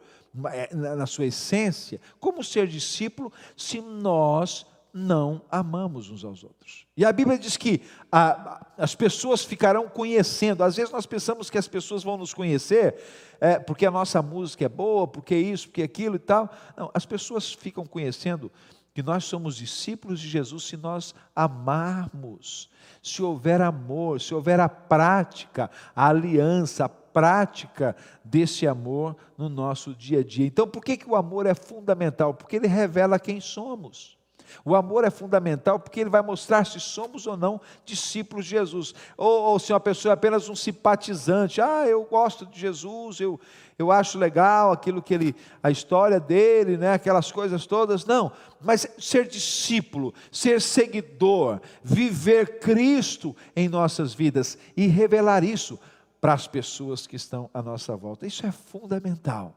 é, 0.52 0.74
na 0.74 1.06
sua 1.06 1.26
essência, 1.26 2.00
como 2.18 2.42
ser 2.44 2.66
discípulo 2.66 3.32
se 3.56 3.80
nós 3.80 4.64
não 4.92 5.42
amamos 5.50 6.10
uns 6.10 6.24
aos 6.24 6.44
outros? 6.44 6.86
E 6.96 7.04
a 7.04 7.12
Bíblia 7.12 7.38
diz 7.38 7.56
que 7.56 7.82
a, 8.10 8.66
as 8.76 8.94
pessoas 8.94 9.44
ficarão 9.44 9.88
conhecendo, 9.88 10.62
às 10.62 10.76
vezes 10.76 10.92
nós 10.92 11.06
pensamos 11.06 11.48
que 11.48 11.58
as 11.58 11.68
pessoas 11.68 12.02
vão 12.02 12.16
nos 12.16 12.34
conhecer 12.34 12.96
é, 13.40 13.58
porque 13.58 13.86
a 13.86 13.90
nossa 13.90 14.22
música 14.22 14.64
é 14.64 14.68
boa, 14.68 15.06
porque 15.08 15.34
isso, 15.34 15.68
porque 15.68 15.82
aquilo 15.82 16.16
e 16.16 16.20
tal. 16.20 16.48
Não, 16.76 16.90
as 16.94 17.04
pessoas 17.04 17.52
ficam 17.52 17.84
conhecendo 17.84 18.52
que 18.94 19.02
nós 19.02 19.24
somos 19.24 19.56
discípulos 19.56 20.20
de 20.20 20.28
Jesus 20.28 20.64
se 20.64 20.76
nós 20.76 21.14
amarmos, 21.34 22.70
se 23.02 23.22
houver 23.22 23.60
amor, 23.60 24.20
se 24.20 24.34
houver 24.34 24.60
a 24.60 24.68
prática, 24.68 25.70
a 25.96 26.08
aliança, 26.08 26.84
a 26.84 26.88
prática 26.88 27.96
desse 28.24 28.66
amor 28.66 29.16
no 29.36 29.48
nosso 29.48 29.94
dia 29.94 30.20
a 30.20 30.24
dia. 30.24 30.46
Então, 30.46 30.68
por 30.68 30.84
que, 30.84 30.96
que 30.96 31.08
o 31.08 31.16
amor 31.16 31.46
é 31.46 31.54
fundamental? 31.54 32.34
Porque 32.34 32.56
ele 32.56 32.68
revela 32.68 33.18
quem 33.18 33.40
somos. 33.40 34.18
O 34.64 34.74
amor 34.74 35.04
é 35.04 35.10
fundamental 35.10 35.78
porque 35.78 36.00
ele 36.00 36.10
vai 36.10 36.22
mostrar 36.22 36.64
se 36.64 36.78
somos 36.80 37.26
ou 37.26 37.36
não 37.36 37.60
discípulos 37.84 38.44
de 38.44 38.52
Jesus. 38.52 38.94
Ou, 39.16 39.42
ou, 39.42 39.58
se 39.58 39.72
uma 39.72 39.80
pessoa 39.80 40.12
é 40.12 40.14
apenas 40.14 40.48
um 40.48 40.54
simpatizante, 40.54 41.60
ah, 41.60 41.86
eu 41.86 42.04
gosto 42.04 42.46
de 42.46 42.58
Jesus, 42.58 43.20
eu, 43.20 43.40
eu 43.78 43.90
acho 43.90 44.18
legal 44.18 44.72
aquilo 44.72 45.02
que 45.02 45.14
ele, 45.14 45.36
a 45.62 45.70
história 45.70 46.20
dele, 46.20 46.76
né, 46.76 46.92
aquelas 46.92 47.32
coisas 47.32 47.66
todas. 47.66 48.04
Não, 48.04 48.32
mas 48.60 48.86
ser 48.98 49.26
discípulo, 49.26 50.14
ser 50.30 50.60
seguidor, 50.60 51.60
viver 51.82 52.58
Cristo 52.58 53.34
em 53.56 53.68
nossas 53.68 54.14
vidas 54.14 54.58
e 54.76 54.86
revelar 54.86 55.44
isso 55.44 55.78
para 56.20 56.34
as 56.34 56.46
pessoas 56.46 57.06
que 57.06 57.16
estão 57.16 57.50
à 57.52 57.60
nossa 57.60 57.96
volta. 57.96 58.26
Isso 58.26 58.46
é 58.46 58.52
fundamental. 58.52 59.56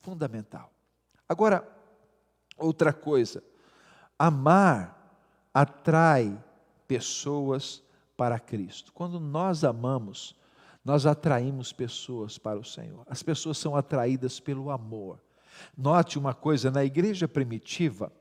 Fundamental. 0.00 0.72
Agora, 1.28 1.62
outra 2.56 2.92
coisa, 2.92 3.42
Amar 4.22 5.16
atrai 5.54 6.38
pessoas 6.86 7.82
para 8.18 8.38
Cristo. 8.38 8.92
Quando 8.92 9.18
nós 9.18 9.64
amamos, 9.64 10.36
nós 10.84 11.06
atraímos 11.06 11.72
pessoas 11.72 12.36
para 12.36 12.58
o 12.58 12.64
Senhor. 12.64 13.02
As 13.08 13.22
pessoas 13.22 13.56
são 13.56 13.74
atraídas 13.74 14.38
pelo 14.38 14.70
amor. 14.70 15.18
Note 15.74 16.18
uma 16.18 16.34
coisa, 16.34 16.70
na 16.70 16.84
igreja 16.84 17.26
primitiva, 17.26 18.12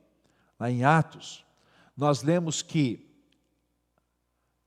lá 0.57 0.71
em 0.71 0.85
Atos, 0.85 1.45
nós 1.97 2.23
lemos 2.23 2.61
que 2.61 3.05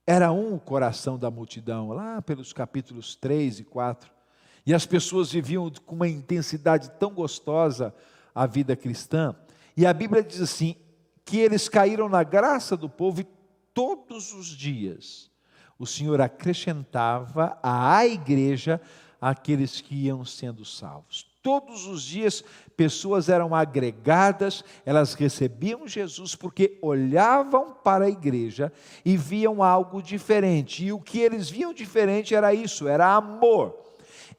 era 0.06 0.30
um 0.30 0.56
o 0.56 0.60
coração 0.60 1.18
da 1.18 1.30
multidão, 1.30 1.92
lá 1.92 2.20
pelos 2.20 2.52
capítulos 2.52 3.16
3 3.16 3.60
e 3.60 3.64
4, 3.64 4.12
e 4.66 4.74
as 4.74 4.84
pessoas 4.84 5.32
viviam 5.32 5.70
com 5.86 5.94
uma 5.94 6.08
intensidade 6.08 6.90
tão 6.98 7.14
gostosa 7.14 7.94
a 8.34 8.44
vida 8.44 8.76
cristã, 8.76 9.34
e 9.74 9.86
a 9.86 9.94
Bíblia 9.94 10.22
diz 10.22 10.42
assim: 10.42 10.76
que 11.24 11.38
eles 11.38 11.68
caíram 11.68 12.08
na 12.08 12.22
graça 12.22 12.76
do 12.76 12.88
povo 12.88 13.20
e 13.20 13.26
todos 13.72 14.32
os 14.32 14.46
dias 14.46 15.30
o 15.78 15.86
Senhor 15.86 16.20
acrescentava 16.20 17.58
à 17.62 18.06
igreja 18.06 18.80
aqueles 19.20 19.80
que 19.80 19.94
iam 19.94 20.24
sendo 20.24 20.64
salvos. 20.64 21.30
Todos 21.42 21.86
os 21.86 22.02
dias, 22.02 22.44
pessoas 22.76 23.28
eram 23.28 23.52
agregadas, 23.52 24.64
elas 24.86 25.14
recebiam 25.14 25.88
Jesus 25.88 26.36
porque 26.36 26.78
olhavam 26.80 27.72
para 27.72 28.04
a 28.04 28.10
igreja 28.10 28.72
e 29.04 29.16
viam 29.16 29.60
algo 29.62 30.00
diferente. 30.00 30.84
E 30.84 30.92
o 30.92 31.00
que 31.00 31.18
eles 31.18 31.50
viam 31.50 31.74
diferente 31.74 32.32
era 32.32 32.54
isso: 32.54 32.86
era 32.86 33.14
amor 33.14 33.76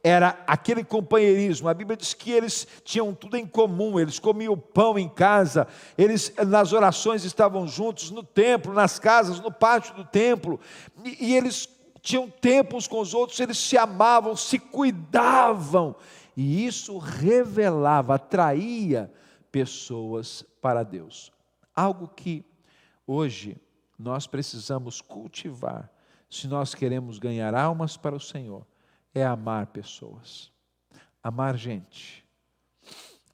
era 0.03 0.43
aquele 0.45 0.83
companheirismo. 0.83 1.69
A 1.69 1.73
Bíblia 1.73 1.95
diz 1.95 2.13
que 2.13 2.29
eles 2.29 2.67
tinham 2.83 3.15
tudo 3.15 3.37
em 3.37 3.47
comum, 3.47 3.97
eles 3.97 4.19
comiam 4.19 4.57
pão 4.57 4.99
em 4.99 5.07
casa, 5.07 5.65
eles 5.97 6.33
nas 6.45 6.73
orações 6.73 7.23
estavam 7.23 7.65
juntos, 7.65 8.11
no 8.11 8.21
templo, 8.21 8.73
nas 8.73 8.99
casas, 8.99 9.39
no 9.39 9.51
pátio 9.51 9.95
do 9.95 10.03
templo, 10.03 10.59
e, 11.05 11.27
e 11.27 11.35
eles 11.35 11.69
tinham 12.01 12.29
tempo 12.29 12.75
uns 12.75 12.85
com 12.85 12.99
os 12.99 13.13
outros, 13.13 13.39
eles 13.39 13.57
se 13.57 13.77
amavam, 13.77 14.35
se 14.35 14.59
cuidavam, 14.59 15.95
e 16.35 16.65
isso 16.65 16.97
revelava, 16.97 18.15
atraía 18.15 19.09
pessoas 19.49 20.43
para 20.61 20.83
Deus. 20.83 21.31
Algo 21.73 22.09
que 22.09 22.43
hoje 23.07 23.55
nós 23.97 24.27
precisamos 24.27 24.99
cultivar, 24.99 25.89
se 26.29 26.45
nós 26.47 26.75
queremos 26.75 27.19
ganhar 27.19 27.55
almas 27.55 27.95
para 27.95 28.15
o 28.15 28.19
Senhor 28.19 28.65
é 29.13 29.23
amar 29.23 29.67
pessoas, 29.67 30.51
amar 31.21 31.57
gente, 31.57 32.25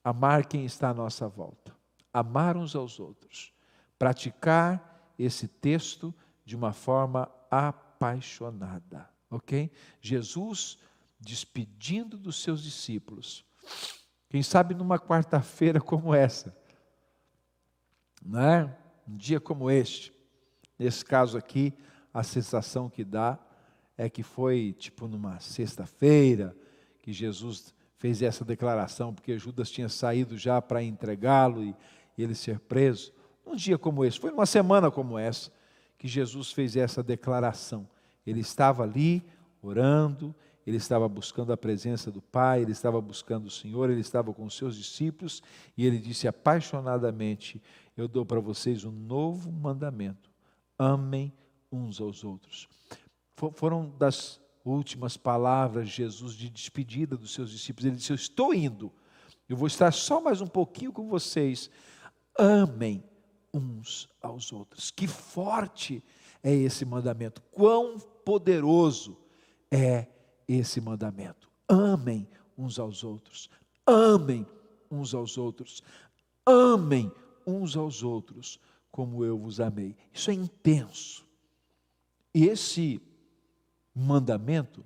amar 0.04 0.46
quem 0.46 0.66
está 0.66 0.90
à 0.90 0.94
nossa 0.94 1.28
volta, 1.28 1.76
amar 2.12 2.58
uns 2.58 2.76
aos 2.76 3.00
outros, 3.00 3.54
praticar 3.98 5.14
esse 5.18 5.48
texto 5.48 6.14
de 6.46 6.56
uma 6.56 6.74
forma 6.74 7.30
apaixonada, 7.50 9.10
ok? 9.30 9.72
Jesus 10.02 10.78
despedindo 11.20 12.18
dos 12.18 12.42
seus 12.42 12.64
discípulos, 12.64 13.46
quem 14.30 14.42
sabe 14.42 14.74
numa 14.74 14.98
quarta-feira 14.98 15.82
como 15.82 16.14
essa, 16.14 16.56
não 18.22 18.42
é? 18.42 18.78
Um 19.08 19.18
dia 19.18 19.40
como 19.40 19.70
este, 19.70 20.14
nesse 20.78 21.04
caso 21.04 21.38
aqui, 21.38 21.74
a 22.14 22.24
sensação 22.24 22.90
que 22.90 23.04
dá 23.04 23.40
é 24.00 24.10
que 24.10 24.24
foi 24.24 24.74
tipo 24.80 25.10
numa 25.10 25.42
sexta-feira 25.42 26.56
que 27.02 27.12
Jesus 27.12 27.74
fez 27.98 28.22
essa 28.22 28.46
declaração, 28.46 29.14
porque 29.14 29.38
Judas 29.38 29.70
tinha 29.70 29.90
saído 29.90 30.38
já 30.38 30.62
para 30.62 30.82
entregá-lo 30.82 31.62
e, 31.62 31.76
ele 32.18 32.34
ser 32.34 32.60
preso. 32.60 33.14
Um 33.46 33.56
dia 33.56 33.78
como 33.78 34.06
esse, 34.06 34.18
foi 34.18 34.32
numa 34.32 34.46
semana 34.46 34.90
como 34.90 35.18
essa, 35.18 35.52
que 35.98 36.08
Jesus 36.08 36.52
fez 36.52 36.78
essa 36.78 37.04
declaração. 37.04 37.88
Ele 38.26 38.40
estava 38.40 38.84
ali 38.84 39.22
orando, 39.62 40.34
ele 40.66 40.78
estava 40.78 41.08
buscando 41.10 41.52
a 41.52 41.58
presença 41.58 42.10
do 42.10 42.22
Pai, 42.22 42.62
ele 42.62 42.72
estava 42.72 43.02
buscando 43.02 43.48
o 43.48 43.52
Senhor, 43.52 43.90
ele 43.90 44.02
estava 44.02 44.34
com 44.34 44.46
os 44.46 44.56
seus 44.56 44.78
discípulos 44.78 45.42
e 45.78 45.86
ele 45.86 45.98
disse 45.98 46.26
apaixonadamente: 46.26 47.62
Eu 47.98 48.08
dou 48.08 48.26
para 48.26 48.40
vocês 48.40 48.86
um 48.86 48.92
novo 48.92 49.52
mandamento: 49.52 50.30
amem 50.78 51.34
uns 51.72 52.00
aos 52.02 52.24
outros 52.24 52.68
foram 53.54 53.90
das 53.98 54.40
últimas 54.66 55.18
palavras 55.18 55.90
de 55.90 55.96
Jesus 55.96 56.34
de 56.34 56.50
despedida 56.50 57.16
dos 57.16 57.34
seus 57.34 57.52
discípulos. 57.52 57.86
Ele 57.86 57.96
disse: 57.96 58.12
Eu 58.12 58.16
estou 58.16 58.54
indo, 58.54 58.92
eu 59.48 59.56
vou 59.56 59.68
estar 59.68 59.92
só 59.92 60.22
mais 60.22 60.42
um 60.42 60.48
pouquinho 60.48 60.92
com 60.92 61.08
vocês. 61.08 61.70
Amem 62.38 63.04
uns 63.54 64.10
aos 64.22 64.52
outros. 64.54 64.92
Que 64.92 65.08
forte 65.08 66.04
é 66.44 66.54
esse 66.54 66.86
mandamento, 66.86 67.42
quão 67.52 68.00
poderoso 68.00 69.18
é 69.72 70.08
esse 70.48 70.80
mandamento. 70.80 71.50
Amem 71.68 72.28
uns 72.58 72.80
aos 72.80 73.04
outros, 73.04 73.50
amem 73.86 74.46
uns 74.90 75.14
aos 75.14 75.38
outros, 75.38 75.84
amem 76.46 77.12
uns 77.46 77.76
aos 77.76 78.04
outros 78.04 78.60
como 78.92 79.24
eu 79.24 79.38
vos 79.38 79.60
amei. 79.60 79.96
Isso 80.14 80.32
é 80.32 80.34
intenso. 80.34 81.26
E 82.34 82.46
esse 82.48 83.02
mandamento, 84.00 84.86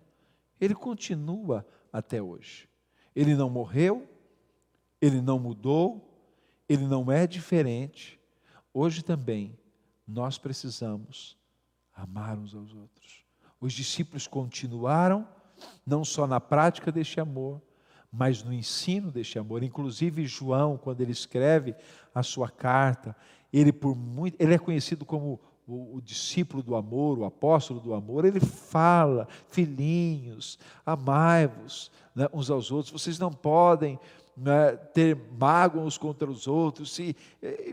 ele 0.60 0.74
continua 0.74 1.65
até 1.91 2.22
hoje. 2.22 2.67
Ele 3.15 3.36
não 3.36 3.50
morreu, 3.50 4.08
ele 5.01 5.22
não 5.22 5.38
mudou, 5.38 6.10
ele 6.67 6.86
não 6.88 7.12
é 7.12 7.27
diferente. 7.27 8.20
Hoje 8.74 9.03
também 9.03 9.58
nós 10.08 10.38
precisamos 10.38 11.38
amar 11.93 12.38
uns 12.38 12.56
aos 12.56 12.73
outros. 12.73 13.23
Os 13.60 13.73
discípulos 13.73 14.28
continuaram, 14.28 15.28
não 15.86 16.04
só 16.04 16.26
na 16.26 16.39
prática 16.39 16.91
deste 16.91 17.19
amor, 17.19 17.62
mas 18.12 18.43
no 18.43 18.54
ensino 18.54 19.12
deste 19.12 19.39
amor. 19.39 19.63
Inclusive 19.63 20.26
João, 20.26 20.78
quando 20.78 21.02
ele 21.02 21.12
escreve 21.12 21.76
a 22.13 22.21
sua 22.21 22.49
carta, 22.49 23.15
ele 23.52 23.71
por 23.71 23.95
muito, 23.95 24.36
ele 24.39 24.54
é 24.54 24.60
conhecido 24.60 25.06
como 25.06 25.39
o, 25.67 25.97
o, 25.97 26.02
discípulo 26.02 26.62
do 26.62 26.76
amor, 26.76 27.19
o 27.19 27.26
apóstolo 27.26 27.80
do 27.80 27.93
amor, 27.93 28.26
ele 28.26 28.39
fala, 28.39 29.28
filhinhos, 29.49 30.60
amai-vos 30.86 31.91
né, 32.15 32.28
uns 32.34 32.49
aos 32.49 32.71
outros, 32.71 32.91
vocês 32.91 33.17
não 33.17 33.32
podem 33.32 33.99
né, 34.36 34.76
ter 34.93 35.17
mágoas 35.39 35.97
contra 35.97 36.30
os 36.30 36.47
outros, 36.47 36.97
e, 36.99 37.15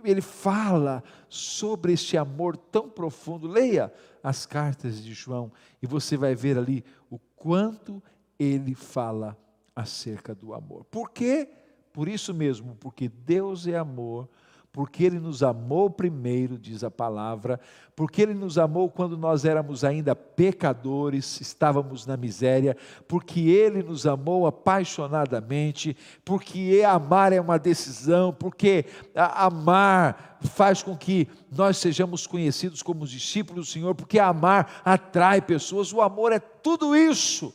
ele 0.04 0.20
fala 0.20 1.02
sobre 1.28 1.92
este 1.92 2.16
amor 2.16 2.56
tão 2.56 2.88
profundo, 2.88 3.48
leia 3.48 3.92
as 4.22 4.46
cartas 4.46 5.02
de 5.02 5.12
João, 5.12 5.50
e 5.82 5.86
você 5.86 6.16
vai 6.16 6.34
ver 6.34 6.58
ali 6.58 6.84
o 7.10 7.18
quanto 7.36 8.02
ele 8.38 8.74
fala 8.74 9.36
acerca 9.74 10.34
do 10.34 10.54
amor. 10.54 10.84
Por 10.84 11.10
quê? 11.10 11.48
Por 11.92 12.08
isso 12.08 12.32
mesmo, 12.32 12.76
porque 12.76 13.08
Deus 13.08 13.66
é 13.66 13.76
amor, 13.76 14.28
porque 14.72 15.04
Ele 15.04 15.18
nos 15.18 15.42
amou 15.42 15.90
primeiro, 15.90 16.56
diz 16.56 16.84
a 16.84 16.90
palavra, 16.90 17.58
porque 17.96 18.22
Ele 18.22 18.34
nos 18.34 18.56
amou 18.56 18.88
quando 18.88 19.16
nós 19.16 19.44
éramos 19.44 19.84
ainda 19.84 20.14
pecadores, 20.14 21.40
estávamos 21.40 22.06
na 22.06 22.16
miséria, 22.16 22.76
porque 23.08 23.40
Ele 23.40 23.82
nos 23.82 24.06
amou 24.06 24.46
apaixonadamente, 24.46 25.96
porque 26.24 26.82
amar 26.86 27.32
é 27.32 27.40
uma 27.40 27.58
decisão, 27.58 28.32
porque 28.32 28.84
amar 29.14 30.38
faz 30.40 30.82
com 30.82 30.96
que 30.96 31.28
nós 31.50 31.76
sejamos 31.76 32.26
conhecidos 32.26 32.82
como 32.82 33.04
os 33.04 33.10
discípulos 33.10 33.66
do 33.66 33.72
Senhor, 33.72 33.94
porque 33.94 34.18
amar 34.18 34.80
atrai 34.84 35.42
pessoas, 35.42 35.92
o 35.92 36.00
amor 36.00 36.32
é 36.32 36.38
tudo 36.38 36.94
isso 36.94 37.54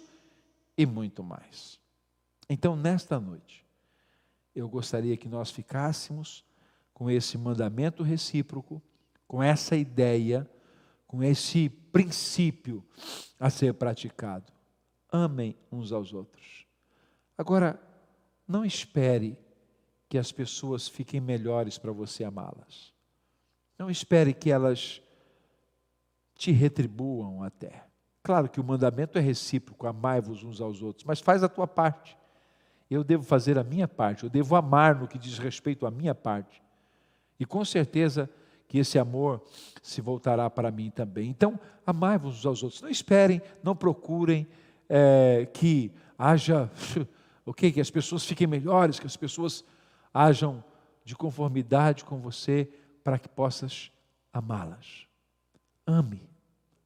e 0.78 0.86
muito 0.86 1.24
mais. 1.24 1.80
Então, 2.50 2.76
nesta 2.76 3.20
noite, 3.20 3.66
eu 4.54 4.70
gostaria 4.70 5.18
que 5.18 5.28
nós 5.28 5.50
ficássemos 5.50 6.45
com 6.96 7.12
esse 7.12 7.38
mandamento 7.38 8.02
recíproco, 8.02 8.82
com 9.28 9.44
essa 9.44 9.76
ideia, 9.76 10.50
com 11.06 11.22
esse 11.22 11.70
princípio 11.70 12.84
a 13.38 13.50
ser 13.50 13.74
praticado. 13.74 14.52
Amem 15.12 15.56
uns 15.70 15.92
aos 15.92 16.14
outros. 16.14 16.66
Agora, 17.38 17.78
não 18.48 18.64
espere 18.64 19.38
que 20.08 20.18
as 20.18 20.32
pessoas 20.32 20.88
fiquem 20.88 21.20
melhores 21.20 21.78
para 21.78 21.92
você 21.92 22.24
amá-las. 22.24 22.94
Não 23.78 23.90
espere 23.90 24.34
que 24.34 24.50
elas 24.50 25.02
te 26.34 26.52
retribuam 26.52 27.44
até. 27.44 27.84
Claro 28.24 28.48
que 28.48 28.62
o 28.62 28.64
mandamento 28.64 29.18
é 29.18 29.22
recíproco, 29.22 29.86
amai-vos 29.86 30.46
uns 30.46 30.62
aos 30.62 30.82
outros, 30.82 31.04
mas 31.06 31.20
faz 31.20 31.44
a 31.44 31.50
tua 31.50 31.68
parte. 31.68 32.18
Eu 32.90 33.04
devo 33.04 33.24
fazer 33.24 33.58
a 33.58 33.64
minha 33.66 33.88
parte, 33.88 34.24
eu 34.24 34.30
devo 34.30 34.56
amar 34.56 34.96
no 34.96 35.10
que 35.10 35.18
diz 35.18 35.38
respeito 35.38 35.86
à 35.86 35.92
minha 35.92 36.16
parte. 36.16 36.65
E 37.40 37.46
com 37.46 37.64
certeza 37.66 38.30
que 38.68 38.78
esse 38.78 38.98
amor 38.98 39.44
se 39.82 40.02
voltará 40.02 40.50
para 40.50 40.72
mim 40.72 40.90
também. 40.90 41.30
Então, 41.30 41.60
amai-vos 41.86 42.40
uns 42.40 42.46
aos 42.46 42.64
outros. 42.64 42.82
Não 42.82 42.90
esperem, 42.90 43.42
não 43.64 43.76
procurem 43.76 44.48
é, 44.90 45.48
que 45.54 45.92
haja, 46.18 46.70
ok, 47.46 47.72
que 47.72 47.82
as 47.82 47.92
pessoas 47.92 48.26
fiquem 48.26 48.48
melhores, 48.48 49.00
que 49.00 49.06
as 49.06 49.18
pessoas 49.18 49.64
hajam 50.14 50.64
de 51.04 51.16
conformidade 51.16 52.04
com 52.04 52.20
você, 52.20 52.70
para 53.04 53.20
que 53.20 53.30
possas 53.30 53.92
amá-las. 54.34 55.06
Ame, 55.86 56.28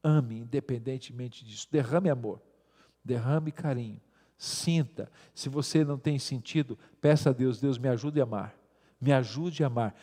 ame, 0.04 0.40
independentemente 0.40 1.46
disso. 1.46 1.68
Derrame 1.72 2.10
amor, 2.10 2.42
derrame 3.04 3.52
carinho, 3.52 4.02
sinta. 4.38 5.10
Se 5.34 5.48
você 5.48 5.86
não 5.86 5.98
tem 5.98 6.20
sentido, 6.20 6.78
peça 7.00 7.30
a 7.30 7.34
Deus, 7.34 7.62
Deus 7.62 7.78
me 7.78 7.88
ajude 7.88 8.20
a 8.20 8.24
amar. 8.24 8.54
Me 9.00 9.14
ajude 9.14 9.64
a 9.64 9.68
amar 9.68 9.96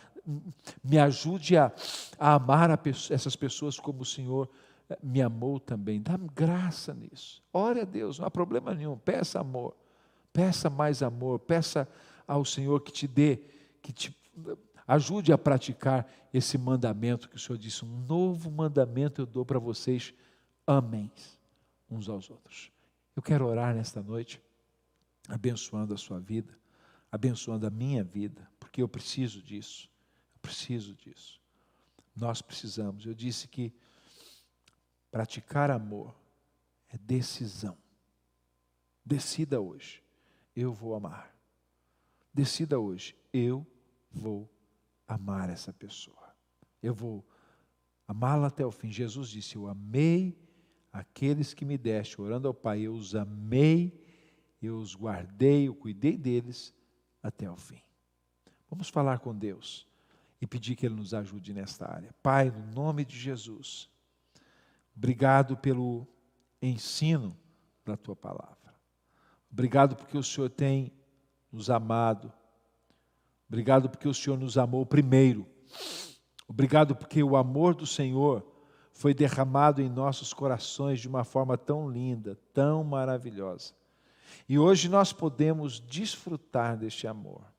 me 0.82 0.98
ajude 0.98 1.56
a, 1.56 1.72
a 2.18 2.34
amar 2.34 2.70
a 2.70 2.78
essas 3.10 3.36
pessoas 3.36 3.78
como 3.78 4.02
o 4.02 4.04
Senhor 4.04 4.48
eh, 4.90 4.98
me 5.02 5.22
amou 5.22 5.60
também. 5.60 6.00
Dá 6.00 6.16
graça 6.34 6.92
nisso. 6.92 7.42
Ore 7.52 7.80
a 7.80 7.84
Deus, 7.84 8.18
não 8.18 8.26
há 8.26 8.30
problema 8.30 8.74
nenhum. 8.74 8.98
Peça 8.98 9.40
amor. 9.40 9.76
Peça 10.32 10.68
mais 10.68 11.02
amor. 11.02 11.38
Peça 11.38 11.88
ao 12.26 12.44
Senhor 12.44 12.80
que 12.80 12.92
te 12.92 13.06
dê, 13.06 13.40
que 13.80 13.92
te 13.92 14.16
ajude 14.86 15.32
a 15.32 15.38
praticar 15.38 16.06
esse 16.32 16.58
mandamento 16.58 17.28
que 17.28 17.36
o 17.36 17.38
Senhor 17.38 17.58
disse. 17.58 17.84
Um 17.84 18.04
novo 18.06 18.50
mandamento 18.50 19.22
eu 19.22 19.26
dou 19.26 19.44
para 19.44 19.58
vocês. 19.58 20.12
Amém 20.66 21.10
uns 21.90 22.08
aos 22.08 22.30
outros. 22.30 22.70
Eu 23.14 23.22
quero 23.22 23.46
orar 23.46 23.74
nesta 23.74 24.02
noite. 24.02 24.40
abençoando 25.28 25.92
a 25.92 25.96
sua 25.96 26.20
vida, 26.20 26.56
abençoando 27.10 27.66
a 27.66 27.70
minha 27.70 28.04
vida, 28.04 28.48
porque 28.60 28.80
eu 28.80 28.86
preciso 28.86 29.42
disso. 29.42 29.90
Preciso 30.46 30.94
disso. 30.94 31.40
Nós 32.14 32.40
precisamos. 32.40 33.04
Eu 33.04 33.14
disse 33.14 33.48
que 33.48 33.74
praticar 35.10 35.72
amor 35.72 36.14
é 36.88 36.96
decisão. 36.96 37.76
Decida 39.04 39.60
hoje, 39.60 40.04
eu 40.54 40.72
vou 40.72 40.94
amar. 40.94 41.36
Decida 42.32 42.78
hoje, 42.78 43.16
eu 43.32 43.66
vou 44.08 44.48
amar 45.08 45.50
essa 45.50 45.72
pessoa. 45.72 46.32
Eu 46.80 46.94
vou 46.94 47.26
amá-la 48.06 48.46
até 48.46 48.64
o 48.64 48.70
fim. 48.70 48.92
Jesus 48.92 49.30
disse: 49.30 49.56
Eu 49.56 49.66
amei 49.66 50.38
aqueles 50.92 51.54
que 51.54 51.64
me 51.64 51.76
deste, 51.76 52.20
orando 52.20 52.46
ao 52.46 52.54
Pai, 52.54 52.82
eu 52.82 52.94
os 52.94 53.16
amei, 53.16 54.00
eu 54.62 54.78
os 54.78 54.94
guardei, 54.94 55.66
eu 55.66 55.74
cuidei 55.74 56.16
deles 56.16 56.72
até 57.20 57.50
o 57.50 57.56
fim. 57.56 57.82
Vamos 58.70 58.88
falar 58.88 59.18
com 59.18 59.34
Deus 59.36 59.86
e 60.46 60.48
pedir 60.48 60.76
que 60.76 60.86
Ele 60.86 60.94
nos 60.94 61.12
ajude 61.12 61.52
nesta 61.52 61.90
área. 61.90 62.14
Pai, 62.22 62.52
no 62.52 62.72
nome 62.72 63.04
de 63.04 63.18
Jesus, 63.18 63.90
obrigado 64.96 65.56
pelo 65.56 66.06
ensino 66.62 67.36
da 67.84 67.96
Tua 67.96 68.14
palavra. 68.14 68.72
Obrigado 69.50 69.96
porque 69.96 70.16
o 70.16 70.22
Senhor 70.22 70.48
tem 70.48 70.92
nos 71.50 71.68
amado. 71.68 72.32
Obrigado 73.48 73.90
porque 73.90 74.06
o 74.06 74.14
Senhor 74.14 74.38
nos 74.38 74.56
amou 74.56 74.86
primeiro. 74.86 75.44
Obrigado 76.46 76.94
porque 76.94 77.24
o 77.24 77.34
amor 77.34 77.74
do 77.74 77.84
Senhor 77.84 78.46
foi 78.92 79.12
derramado 79.12 79.82
em 79.82 79.88
nossos 79.88 80.32
corações 80.32 81.00
de 81.00 81.08
uma 81.08 81.24
forma 81.24 81.58
tão 81.58 81.90
linda, 81.90 82.38
tão 82.54 82.84
maravilhosa. 82.84 83.74
E 84.48 84.60
hoje 84.60 84.88
nós 84.88 85.12
podemos 85.12 85.80
desfrutar 85.80 86.76
deste 86.76 87.08
amor. 87.08 87.55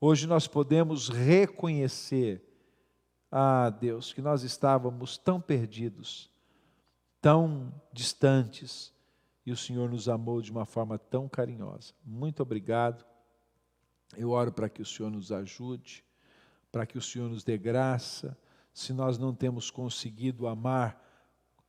Hoje 0.00 0.28
nós 0.28 0.46
podemos 0.46 1.08
reconhecer, 1.08 2.40
ah, 3.32 3.68
Deus, 3.68 4.12
que 4.12 4.22
nós 4.22 4.44
estávamos 4.44 5.18
tão 5.18 5.40
perdidos, 5.40 6.30
tão 7.20 7.74
distantes, 7.92 8.94
e 9.44 9.50
o 9.50 9.56
Senhor 9.56 9.90
nos 9.90 10.08
amou 10.08 10.40
de 10.40 10.52
uma 10.52 10.64
forma 10.64 10.98
tão 10.98 11.28
carinhosa. 11.28 11.94
Muito 12.04 12.40
obrigado. 12.42 13.04
Eu 14.16 14.30
oro 14.30 14.52
para 14.52 14.68
que 14.68 14.80
o 14.80 14.86
Senhor 14.86 15.10
nos 15.10 15.32
ajude, 15.32 16.04
para 16.70 16.86
que 16.86 16.96
o 16.96 17.02
Senhor 17.02 17.28
nos 17.28 17.42
dê 17.42 17.58
graça. 17.58 18.38
Se 18.72 18.92
nós 18.92 19.18
não 19.18 19.34
temos 19.34 19.68
conseguido 19.68 20.46
amar 20.46 21.02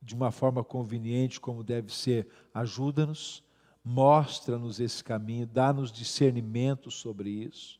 de 0.00 0.14
uma 0.14 0.30
forma 0.30 0.62
conveniente 0.62 1.40
como 1.40 1.64
deve 1.64 1.92
ser, 1.92 2.28
ajuda-nos, 2.54 3.42
mostra-nos 3.82 4.78
esse 4.78 5.02
caminho, 5.02 5.48
dá-nos 5.48 5.90
discernimento 5.90 6.92
sobre 6.92 7.28
isso. 7.30 7.79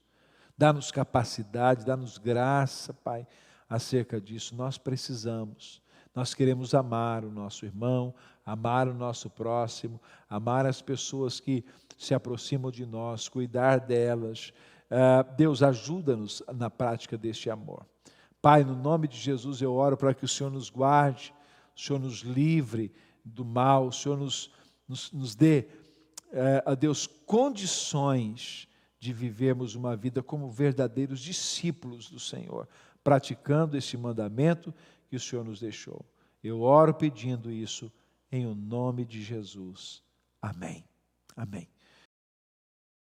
Dá-nos 0.61 0.91
capacidade, 0.91 1.87
dá-nos 1.87 2.19
graça, 2.19 2.93
Pai, 2.93 3.27
acerca 3.67 4.21
disso. 4.21 4.55
Nós 4.55 4.77
precisamos. 4.77 5.81
Nós 6.15 6.35
queremos 6.35 6.75
amar 6.75 7.25
o 7.25 7.31
nosso 7.31 7.65
irmão, 7.65 8.15
amar 8.45 8.87
o 8.87 8.93
nosso 8.93 9.31
próximo, 9.31 9.99
amar 10.29 10.67
as 10.67 10.83
pessoas 10.83 11.41
que 11.41 11.65
se 11.97 12.13
aproximam 12.13 12.71
de 12.71 12.85
nós, 12.85 13.27
cuidar 13.27 13.81
delas. 13.81 14.53
Uh, 14.91 15.35
Deus, 15.35 15.63
ajuda-nos 15.63 16.43
na 16.55 16.69
prática 16.69 17.17
deste 17.17 17.49
amor. 17.49 17.87
Pai, 18.43 18.63
no 18.63 18.77
nome 18.77 19.09
de 19.09 19.17
Jesus 19.17 19.63
eu 19.63 19.73
oro 19.73 19.97
para 19.97 20.13
que 20.13 20.27
o 20.27 20.29
Senhor 20.29 20.51
nos 20.51 20.69
guarde, 20.69 21.33
o 21.75 21.81
Senhor 21.81 21.99
nos 21.99 22.19
livre 22.21 22.93
do 23.25 23.47
mal, 23.47 23.87
o 23.87 23.93
Senhor 23.93 24.19
nos, 24.19 24.53
nos, 24.87 25.11
nos 25.11 25.35
dê, 25.35 25.69
uh, 26.35 26.71
a 26.71 26.75
Deus, 26.75 27.07
condições 27.07 28.69
de 29.01 29.13
vivermos 29.15 29.75
uma 29.75 29.97
vida 29.97 30.23
como 30.23 30.51
verdadeiros 30.51 31.21
discípulos 31.21 32.11
do 32.11 32.21
Senhor, 32.21 32.69
praticando 33.03 33.77
esse 33.77 33.97
mandamento 33.97 34.75
que 35.09 35.17
o 35.17 35.21
Senhor 35.21 35.43
nos 35.45 35.59
deixou. 35.59 36.05
Eu 36.45 36.61
oro 36.61 36.93
pedindo 36.93 37.51
isso 37.51 37.91
em 38.31 38.47
o 38.47 38.55
nome 38.55 39.07
de 39.07 39.23
Jesus. 39.23 40.03
Amém. 40.41 40.85
Amém. 41.35 41.67